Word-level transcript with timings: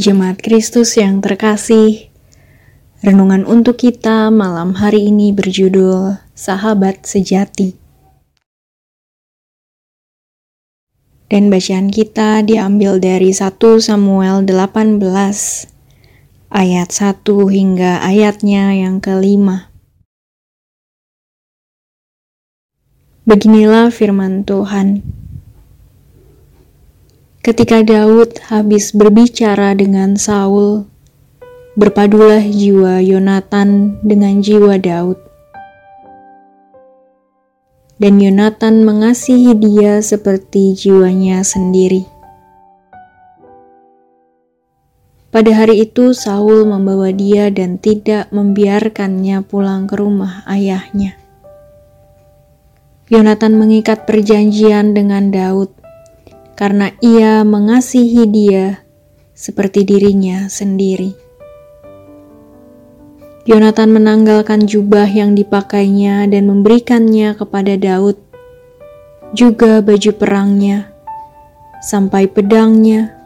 Jemaat 0.00 0.40
Kristus 0.40 0.96
yang 0.96 1.20
terkasih, 1.20 2.08
renungan 3.04 3.44
untuk 3.44 3.84
kita 3.84 4.32
malam 4.32 4.72
hari 4.80 5.12
ini 5.12 5.28
berjudul 5.28 6.16
Sahabat 6.32 7.04
Sejati. 7.04 7.76
Dan 11.28 11.52
bacaan 11.52 11.92
kita 11.92 12.40
diambil 12.40 12.96
dari 12.96 13.28
1 13.28 13.60
Samuel 13.60 14.48
18 14.48 15.04
ayat 16.48 16.88
1 16.88 17.20
hingga 17.52 18.00
ayatnya 18.00 18.72
yang 18.72 19.04
kelima. 19.04 19.68
Beginilah 23.28 23.92
firman 23.92 24.48
Tuhan. 24.48 25.19
Ketika 27.40 27.80
Daud 27.80 28.36
habis 28.52 28.92
berbicara 28.92 29.72
dengan 29.72 30.12
Saul, 30.12 30.84
berpadulah 31.72 32.44
jiwa 32.44 33.00
Yonatan 33.00 33.96
dengan 34.04 34.44
jiwa 34.44 34.76
Daud. 34.76 35.16
Dan 37.96 38.20
Yonatan 38.20 38.84
mengasihi 38.84 39.56
dia 39.56 40.04
seperti 40.04 40.76
jiwanya 40.76 41.40
sendiri. 41.40 42.04
Pada 45.32 45.64
hari 45.64 45.88
itu 45.88 46.12
Saul 46.12 46.68
membawa 46.68 47.08
dia 47.08 47.48
dan 47.48 47.80
tidak 47.80 48.28
membiarkannya 48.36 49.40
pulang 49.48 49.88
ke 49.88 49.96
rumah 49.96 50.44
ayahnya. 50.44 51.16
Yonatan 53.08 53.56
mengikat 53.56 54.04
perjanjian 54.04 54.92
dengan 54.92 55.32
Daud 55.32 55.79
karena 56.60 56.92
ia 57.00 57.40
mengasihi 57.40 58.28
dia 58.28 58.84
seperti 59.32 59.88
dirinya 59.88 60.44
sendiri. 60.52 61.16
Yonatan 63.48 63.96
menanggalkan 63.96 64.68
jubah 64.68 65.08
yang 65.08 65.32
dipakainya 65.32 66.28
dan 66.28 66.44
memberikannya 66.44 67.32
kepada 67.32 67.80
Daud, 67.80 68.20
juga 69.32 69.80
baju 69.80 70.12
perangnya, 70.12 70.92
sampai 71.80 72.28
pedangnya, 72.28 73.16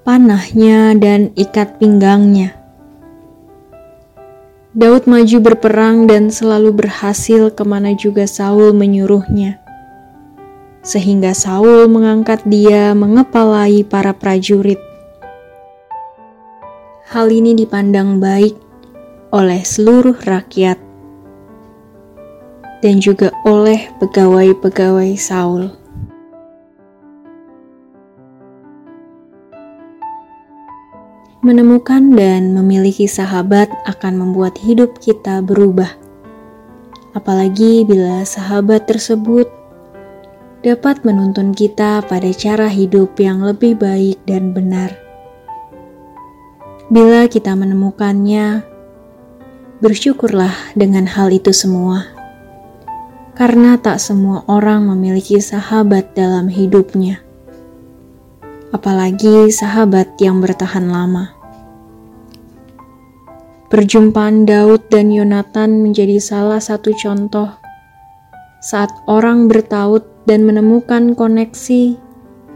panahnya, 0.00 0.96
dan 0.96 1.36
ikat 1.36 1.76
pinggangnya. 1.76 2.56
Daud 4.72 5.04
maju 5.04 5.36
berperang 5.52 6.08
dan 6.08 6.32
selalu 6.32 6.72
berhasil 6.72 7.52
ke 7.52 7.60
mana 7.68 7.92
juga 7.92 8.24
Saul 8.24 8.72
menyuruhnya 8.72 9.61
sehingga 10.82 11.30
Saul 11.30 11.86
mengangkat 11.86 12.42
dia 12.42 12.90
mengepalai 12.92 13.86
para 13.86 14.10
prajurit. 14.10 14.82
Hal 17.06 17.30
ini 17.30 17.54
dipandang 17.54 18.18
baik 18.18 18.58
oleh 19.30 19.62
seluruh 19.62 20.18
rakyat 20.18 20.76
dan 22.82 22.98
juga 22.98 23.30
oleh 23.46 23.94
pegawai-pegawai 24.02 25.14
Saul. 25.14 25.70
Menemukan 31.42 32.14
dan 32.14 32.54
memiliki 32.54 33.10
sahabat 33.10 33.66
akan 33.86 34.14
membuat 34.14 34.58
hidup 34.62 34.98
kita 35.02 35.42
berubah, 35.42 35.90
apalagi 37.18 37.82
bila 37.82 38.22
sahabat 38.22 38.86
tersebut 38.86 39.61
dapat 40.62 41.02
menuntun 41.02 41.50
kita 41.50 42.06
pada 42.06 42.30
cara 42.30 42.70
hidup 42.70 43.18
yang 43.18 43.42
lebih 43.42 43.74
baik 43.74 44.22
dan 44.30 44.54
benar. 44.54 44.94
Bila 46.86 47.26
kita 47.26 47.58
menemukannya, 47.58 48.62
bersyukurlah 49.82 50.54
dengan 50.78 51.10
hal 51.10 51.34
itu 51.34 51.50
semua, 51.50 52.06
karena 53.34 53.74
tak 53.74 53.98
semua 53.98 54.46
orang 54.46 54.86
memiliki 54.86 55.42
sahabat 55.42 56.14
dalam 56.14 56.46
hidupnya, 56.46 57.18
apalagi 58.70 59.50
sahabat 59.50 60.14
yang 60.22 60.38
bertahan 60.38 60.86
lama. 60.86 61.34
Perjumpaan 63.66 64.44
Daud 64.46 64.86
dan 64.92 65.10
Yonatan 65.10 65.80
menjadi 65.80 66.20
salah 66.20 66.60
satu 66.60 66.92
contoh 66.92 67.61
saat 68.62 68.94
orang 69.10 69.50
bertaut 69.50 70.06
dan 70.22 70.46
menemukan 70.46 71.18
koneksi, 71.18 71.98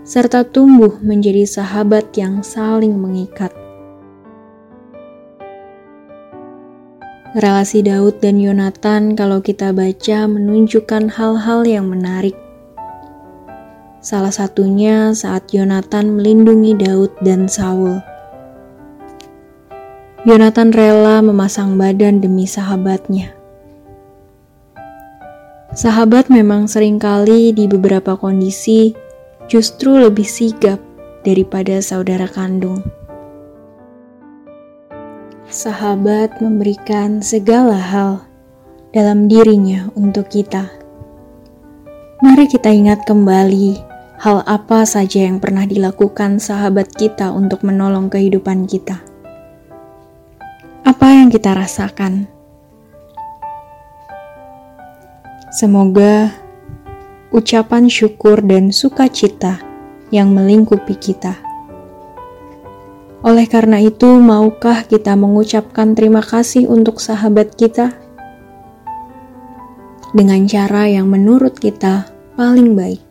serta 0.00 0.48
tumbuh 0.48 0.96
menjadi 1.04 1.44
sahabat 1.44 2.16
yang 2.16 2.40
saling 2.40 2.96
mengikat. 2.96 3.52
Relasi 7.36 7.84
Daud 7.84 8.18
dan 8.18 8.40
Yonatan, 8.42 9.14
kalau 9.14 9.38
kita 9.38 9.70
baca, 9.70 10.26
menunjukkan 10.26 11.14
hal-hal 11.14 11.62
yang 11.62 11.86
menarik. 11.86 12.34
Salah 14.00 14.32
satunya 14.32 15.12
saat 15.12 15.52
Yonatan 15.52 16.16
melindungi 16.16 16.74
Daud 16.74 17.12
dan 17.22 17.46
Saul. 17.46 18.00
Yonatan 20.24 20.72
rela 20.72 21.20
memasang 21.20 21.76
badan 21.76 22.24
demi 22.24 22.48
sahabatnya. 22.48 23.39
Sahabat 25.70 26.26
memang 26.26 26.66
sering 26.66 26.98
kali 26.98 27.54
di 27.54 27.70
beberapa 27.70 28.18
kondisi 28.18 28.90
justru 29.46 30.02
lebih 30.02 30.26
sigap 30.26 30.82
daripada 31.22 31.78
saudara 31.78 32.26
kandung. 32.26 32.82
Sahabat 35.46 36.42
memberikan 36.42 37.22
segala 37.22 37.78
hal 37.78 38.26
dalam 38.90 39.30
dirinya 39.30 39.86
untuk 39.94 40.26
kita. 40.26 40.66
Mari 42.18 42.50
kita 42.50 42.74
ingat 42.74 43.06
kembali 43.06 43.78
hal 44.18 44.42
apa 44.50 44.82
saja 44.82 45.22
yang 45.22 45.38
pernah 45.38 45.70
dilakukan 45.70 46.42
sahabat 46.42 46.90
kita 46.98 47.30
untuk 47.30 47.62
menolong 47.62 48.10
kehidupan 48.10 48.66
kita. 48.66 48.98
Apa 50.82 51.14
yang 51.14 51.30
kita 51.30 51.54
rasakan? 51.54 52.39
Semoga 55.50 56.30
ucapan 57.34 57.90
syukur 57.90 58.38
dan 58.38 58.70
sukacita 58.70 59.58
yang 60.14 60.30
melingkupi 60.30 60.94
kita. 60.94 61.42
Oleh 63.26 63.50
karena 63.50 63.82
itu, 63.82 64.06
maukah 64.22 64.86
kita 64.86 65.18
mengucapkan 65.18 65.98
terima 65.98 66.22
kasih 66.22 66.70
untuk 66.70 67.02
sahabat 67.02 67.58
kita 67.58 67.90
dengan 70.14 70.46
cara 70.46 70.86
yang 70.86 71.10
menurut 71.10 71.58
kita 71.58 72.06
paling 72.38 72.78
baik? 72.78 73.02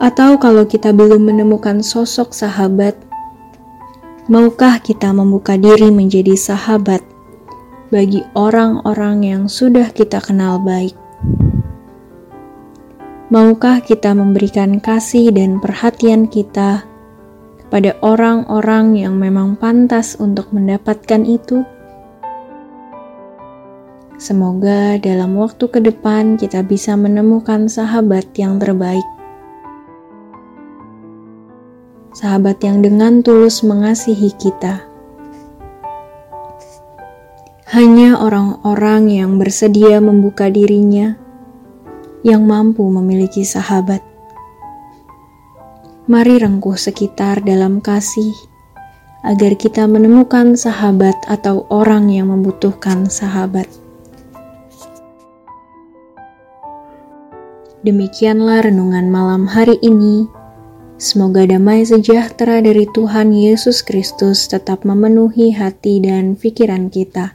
Atau 0.00 0.40
kalau 0.40 0.64
kita 0.64 0.96
belum 0.96 1.28
menemukan 1.28 1.84
sosok 1.84 2.32
sahabat, 2.32 2.96
maukah 4.32 4.80
kita 4.80 5.12
membuka 5.12 5.60
diri 5.60 5.92
menjadi 5.92 6.32
sahabat 6.32 7.15
bagi 7.90 8.26
orang-orang 8.34 9.22
yang 9.22 9.42
sudah 9.46 9.94
kita 9.94 10.18
kenal 10.18 10.58
baik. 10.58 10.94
Maukah 13.26 13.82
kita 13.82 14.14
memberikan 14.14 14.78
kasih 14.78 15.34
dan 15.34 15.58
perhatian 15.58 16.30
kita 16.30 16.86
kepada 17.66 17.98
orang-orang 17.98 18.94
yang 18.94 19.18
memang 19.18 19.58
pantas 19.58 20.14
untuk 20.18 20.54
mendapatkan 20.54 21.26
itu? 21.26 21.66
Semoga 24.16 24.96
dalam 25.02 25.34
waktu 25.36 25.66
ke 25.66 25.82
depan 25.82 26.38
kita 26.38 26.62
bisa 26.62 26.94
menemukan 26.94 27.66
sahabat 27.66 28.30
yang 28.38 28.56
terbaik. 28.62 29.04
Sahabat 32.16 32.62
yang 32.64 32.80
dengan 32.80 33.20
tulus 33.20 33.60
mengasihi 33.60 34.32
kita 34.40 34.85
hanya 37.66 38.14
orang-orang 38.22 39.10
yang 39.10 39.42
bersedia 39.42 39.98
membuka 39.98 40.46
dirinya 40.46 41.18
yang 42.22 42.46
mampu 42.46 42.86
memiliki 42.86 43.42
sahabat. 43.42 44.06
Mari 46.06 46.38
rengkuh 46.38 46.78
sekitar 46.78 47.42
dalam 47.42 47.82
kasih 47.82 48.30
agar 49.26 49.58
kita 49.58 49.90
menemukan 49.90 50.54
sahabat 50.54 51.18
atau 51.26 51.66
orang 51.66 52.06
yang 52.06 52.30
membutuhkan 52.30 53.10
sahabat. 53.10 53.66
Demikianlah 57.82 58.62
renungan 58.70 59.10
malam 59.10 59.50
hari 59.50 59.74
ini. 59.82 60.30
Semoga 61.02 61.42
damai 61.42 61.82
sejahtera 61.82 62.62
dari 62.62 62.86
Tuhan 62.94 63.34
Yesus 63.34 63.82
Kristus 63.82 64.46
tetap 64.46 64.86
memenuhi 64.86 65.50
hati 65.50 65.98
dan 65.98 66.38
pikiran 66.38 66.94
kita 66.94 67.34